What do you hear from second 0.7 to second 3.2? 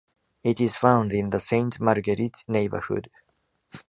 found in the Sainte-Marguerite neighborhood.